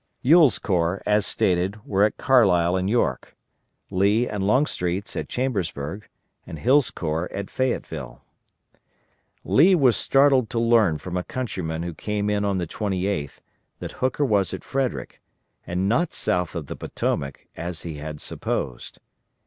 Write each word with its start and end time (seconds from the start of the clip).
Ewell's 0.23 0.57
corps, 0.57 0.99
as 1.05 1.27
stated, 1.27 1.85
were 1.85 2.03
at 2.03 2.17
Carlisle 2.17 2.75
and 2.75 2.89
York, 2.89 3.35
Lee 3.91 4.27
and 4.27 4.43
Longstreet's 4.43 5.15
at 5.15 5.29
Chambersburg, 5.29 6.07
and 6.43 6.57
Hill's 6.57 6.89
corps 6.89 7.31
at 7.31 7.51
Fayetteville. 7.51 8.23
Lee 9.43 9.75
was 9.75 9.95
startled 9.95 10.49
to 10.49 10.59
learn 10.59 10.97
from 10.97 11.17
a 11.17 11.23
countryman 11.23 11.83
who 11.83 11.93
came 11.93 12.31
in 12.31 12.43
on 12.43 12.57
the 12.57 12.65
28th 12.65 13.41
that 13.77 13.91
Hooker 13.91 14.25
was 14.25 14.55
at 14.55 14.63
Frederick, 14.63 15.21
and 15.67 15.87
not 15.87 16.13
south 16.15 16.55
of 16.55 16.65
the 16.65 16.75
Potomac, 16.75 17.45
as 17.55 17.83
he 17.83 17.97
had 17.97 18.19
supposed. 18.19 18.97